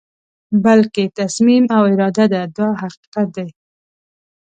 [0.63, 3.47] بلکې تصمیم او اراده ده دا حقیقت دی.